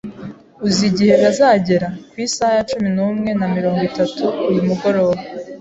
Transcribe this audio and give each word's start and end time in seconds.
"Uzi 0.65 0.83
igihe 0.91 1.13
bazagera?" 1.23 1.87
"Ku 2.09 2.15
isaha 2.25 2.53
ya 2.57 2.63
cumi 2.69 2.87
n'umwe 2.95 3.29
na 3.39 3.47
mirongo 3.55 3.81
itatu 3.89 4.23
uyu 4.49 4.61
mugoroba." 4.67 5.21